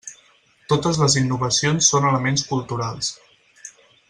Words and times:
Totes 0.71 0.99
les 1.01 1.17
innovacions 1.21 1.91
són 1.93 2.09
elements 2.13 2.47
culturals. 2.55 3.13